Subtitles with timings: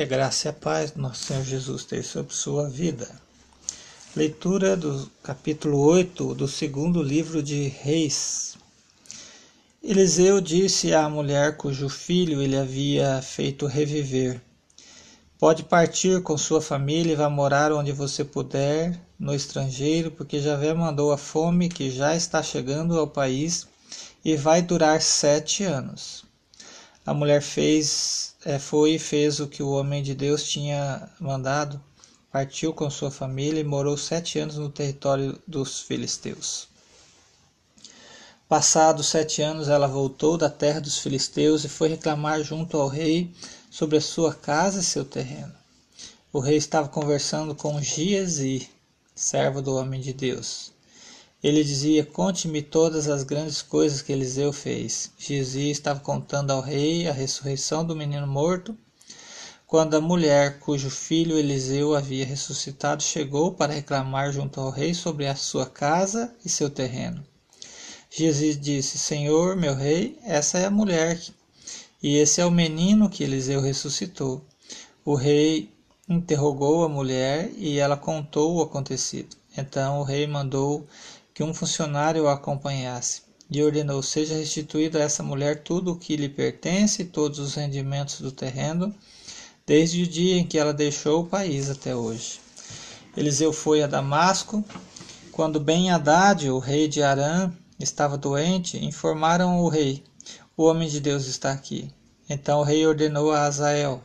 [0.00, 3.06] Que a graça e a paz do nosso Senhor Jesus esteja sobre sua vida.
[4.16, 8.56] Leitura do capítulo 8 do segundo livro de Reis.
[9.82, 14.40] Eliseu disse à mulher cujo filho ele havia feito reviver:
[15.38, 20.72] Pode partir com sua família e vá morar onde você puder, no estrangeiro, porque Javé
[20.72, 23.68] mandou a fome que já está chegando ao país
[24.24, 26.29] e vai durar sete anos.
[27.10, 31.82] A mulher fez, é, foi e fez o que o homem de Deus tinha mandado,
[32.30, 36.68] partiu com sua família e morou sete anos no território dos filisteus.
[38.48, 43.34] Passados sete anos, ela voltou da terra dos filisteus e foi reclamar junto ao rei
[43.68, 45.52] sobre a sua casa e seu terreno.
[46.32, 48.70] O rei estava conversando com Giesi,
[49.16, 50.70] servo do homem de Deus.
[51.42, 55.10] Ele dizia: Conte-me todas as grandes coisas que Eliseu fez.
[55.18, 58.76] Giesi estava contando ao rei a ressurreição do menino morto.
[59.66, 65.26] Quando a mulher cujo filho Eliseu havia ressuscitado chegou para reclamar junto ao rei sobre
[65.26, 67.24] a sua casa e seu terreno.
[68.10, 71.18] Giesi disse: Senhor, meu rei, essa é a mulher
[72.02, 74.44] e esse é o menino que Eliseu ressuscitou.
[75.04, 75.70] O rei
[76.08, 79.36] interrogou a mulher e ela contou o acontecido.
[79.56, 80.86] Então o rei mandou
[81.40, 86.14] que um funcionário a acompanhasse e ordenou: seja restituído a essa mulher tudo o que
[86.14, 88.94] lhe pertence, todos os rendimentos do terreno,
[89.64, 92.40] desde o dia em que ela deixou o país até hoje.
[93.16, 94.62] Eliseu foi a Damasco.
[95.32, 100.04] Quando Ben Haddad, o rei de Arã, estava doente, informaram o rei:
[100.54, 101.90] o homem de Deus está aqui.
[102.28, 104.04] Então o rei ordenou a Azael: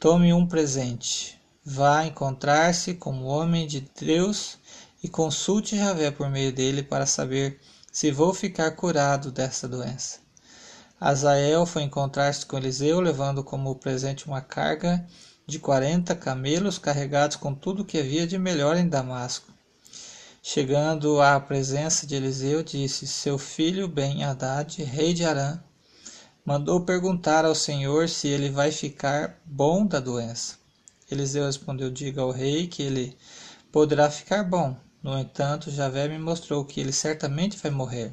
[0.00, 1.38] Tome um presente.
[1.64, 4.58] Vá encontrar-se com o homem de Deus
[5.02, 7.58] e consulte Javé por meio dele para saber
[7.90, 10.18] se vou ficar curado dessa doença.
[11.00, 15.06] Azael foi encontrar-se com Eliseu, levando como presente uma carga
[15.46, 19.50] de quarenta camelos carregados com tudo o que havia de melhor em Damasco.
[20.42, 25.58] Chegando à presença de Eliseu, disse: Seu filho Ben-Hadad, rei de Arã,
[26.44, 30.56] mandou perguntar ao Senhor se ele vai ficar bom da doença.
[31.10, 33.16] Eliseu respondeu: Diga ao rei que ele
[33.72, 34.76] poderá ficar bom.
[35.02, 38.12] No entanto, Javé me mostrou que ele certamente vai morrer.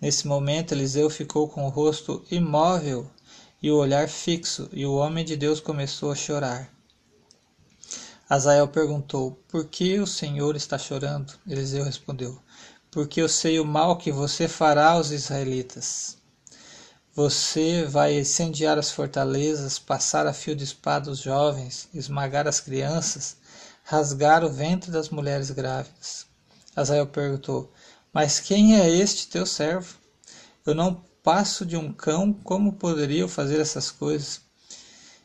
[0.00, 3.10] Nesse momento, Eliseu ficou com o rosto imóvel
[3.62, 6.72] e o olhar fixo, e o homem de Deus começou a chorar.
[8.28, 11.34] Azael perguntou: Por que o Senhor está chorando?
[11.46, 12.40] Eliseu respondeu:
[12.90, 16.16] Porque eu sei o mal que você fará aos israelitas.
[17.12, 23.36] Você vai incendiar as fortalezas, passar a fio de espada os jovens, esmagar as crianças,
[23.90, 26.24] rasgar o ventre das mulheres grávidas.
[26.76, 27.72] Azael perguntou:
[28.12, 29.96] Mas quem é este teu servo?
[30.64, 34.42] Eu não passo de um cão, como poderia eu fazer essas coisas?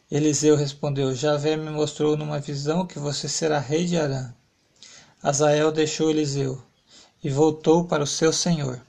[0.09, 4.33] Eliseu respondeu: Javé me mostrou numa visão que você será rei de Arã.
[5.21, 6.59] Azael deixou Eliseu
[7.23, 8.81] e voltou para o seu senhor.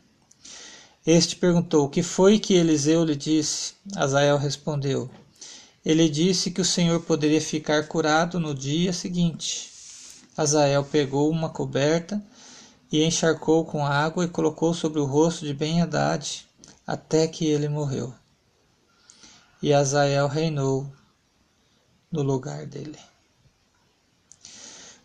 [1.07, 3.75] Este perguntou: O que foi que Eliseu lhe disse?
[3.95, 5.11] Azael respondeu:
[5.87, 9.71] Ele disse que o Senhor poderia ficar curado no dia seguinte.
[10.37, 12.21] Azael pegou uma coberta
[12.91, 16.45] e encharcou com água e colocou sobre o rosto de Ben-Hadad
[16.85, 18.13] até que ele morreu.
[19.63, 20.93] E Azael reinou
[22.11, 22.99] no lugar dele.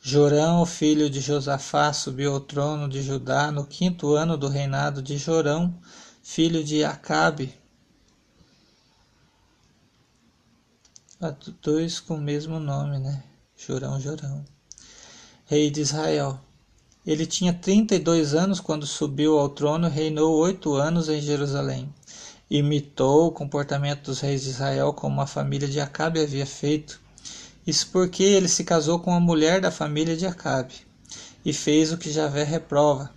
[0.01, 5.15] Jorão, filho de Josafá, subiu ao trono de Judá no quinto ano do reinado de
[5.15, 5.79] Jorão,
[6.23, 7.60] filho de Acabe.
[11.61, 13.23] Dois com o mesmo nome, né?
[13.55, 14.43] Jorão, Jorão.
[15.45, 16.39] Rei de Israel.
[17.05, 21.91] Ele tinha 32 anos quando subiu ao trono e reinou oito anos em Jerusalém
[22.51, 26.99] imitou o comportamento dos reis de Israel como a família de Acabe havia feito.
[27.65, 30.73] Isso porque ele se casou com uma mulher da família de Acabe
[31.45, 33.09] e fez o que Javé reprova.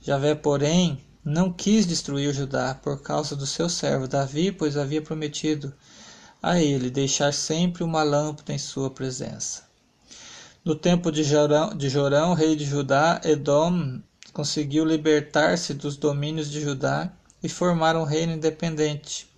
[0.00, 5.74] Javé, porém, não quis destruir Judá por causa do seu servo Davi, pois havia prometido
[6.42, 9.62] a ele deixar sempre uma lâmpada em sua presença.
[10.64, 14.02] No tempo de Jorão, de Jorão rei de Judá, Edom
[14.32, 17.12] conseguiu libertar-se dos domínios de Judá
[17.42, 19.28] e formaram um reino independente.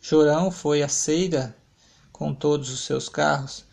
[0.00, 1.54] Jorão foi a Ceira
[2.10, 3.64] com todos os seus carros,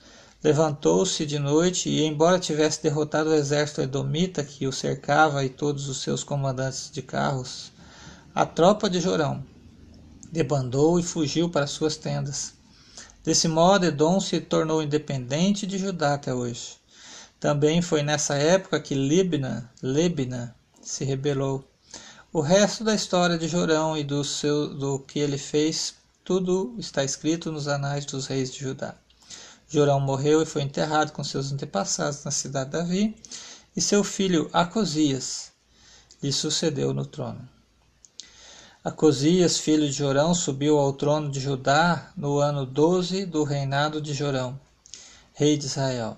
[0.43, 5.87] levantou-se de noite e, embora tivesse derrotado o exército edomita que o cercava e todos
[5.87, 7.71] os seus comandantes de carros,
[8.35, 9.41] a tropa de Jorão
[10.29, 12.61] debandou e fugiu para suas tendas.
[13.23, 16.75] Desse modo, Edom se tornou independente de Judá até hoje.
[17.39, 19.71] Também foi nessa época que Libna,
[20.81, 21.63] se rebelou.
[22.33, 27.01] O resto da história de Jorão e do, seu, do que ele fez, tudo está
[27.03, 28.95] escrito nos anais dos reis de Judá.
[29.69, 33.15] Jorão morreu e foi enterrado com seus antepassados na cidade de Davi,
[33.75, 35.51] e seu filho Acosias
[36.21, 37.52] lhe sucedeu no trono.
[38.85, 44.13] Acosias, filho de Jorão, subiu ao trono de Judá no ano 12 do reinado de
[44.13, 44.59] Jorão,
[45.33, 46.17] rei de Israel,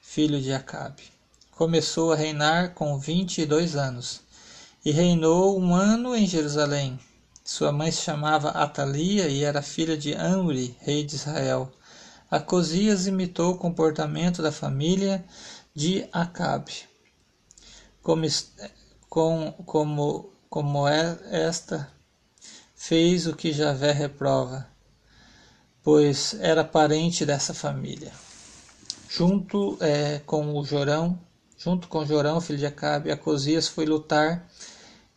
[0.00, 1.02] filho de Acabe.
[1.50, 4.22] Começou a reinar com vinte e dois anos,
[4.82, 6.98] e reinou um ano em Jerusalém.
[7.44, 11.70] Sua mãe se chamava Atalia e era filha de Amri, rei de Israel.
[12.30, 15.22] Acosias imitou o comportamento da família
[15.74, 16.72] de Acabe.
[18.02, 18.26] Como,
[19.10, 21.90] com, como como é esta,
[22.74, 24.68] fez o que Javé reprova,
[25.82, 28.12] pois era parente dessa família.
[29.08, 31.18] Junto é, com o Jorão,
[31.56, 34.46] junto com Jorão, filho de Acabe, Acosias foi lutar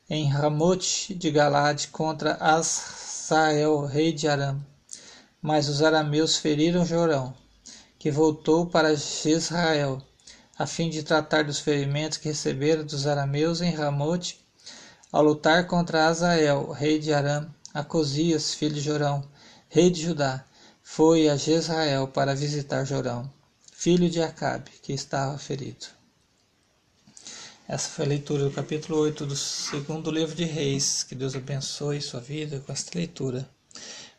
[0.10, 4.66] em Ramote de Galade contra Asael, rei de Aram.
[5.42, 7.34] Mas os arameus feriram Jorão,
[8.00, 10.02] que voltou para Jezrael,
[10.58, 14.45] a fim de tratar dos ferimentos que recebera dos arameus em Ramote
[15.16, 19.26] ao lutar contra Azael, rei de Aram, Acosias, filho de Jorão,
[19.70, 20.44] rei de Judá,
[20.84, 23.32] foi a Jezrael para visitar Jorão,
[23.72, 25.86] filho de Acabe, que estava ferido.
[27.66, 31.04] Essa foi a leitura do capítulo 8 do segundo livro de Reis.
[31.04, 33.50] Que Deus abençoe sua vida com esta leitura,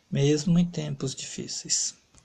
[0.09, 1.93] mesmo em tempos difíceis.